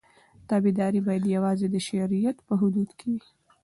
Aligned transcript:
تابعداري 0.49 0.99
باید 1.07 1.33
یوازې 1.35 1.67
د 1.71 1.75
شریعت 1.87 2.37
په 2.47 2.53
حدودو 2.61 2.93
کې 2.99 3.07
وي. 3.11 3.23